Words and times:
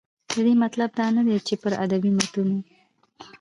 د 0.35 0.37
دې 0.45 0.53
مطلب 0.63 0.89
دا 0.99 1.07
نه 1.15 1.21
دى، 1.27 1.37
چې 1.47 1.53
پر 1.61 1.71
ادبي 1.83 2.11
متونو 2.17 2.59